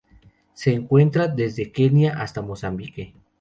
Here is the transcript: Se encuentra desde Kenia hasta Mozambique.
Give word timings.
Se 0.55 0.73
encuentra 0.73 1.27
desde 1.27 1.71
Kenia 1.71 2.19
hasta 2.19 2.41
Mozambique. 2.41 3.13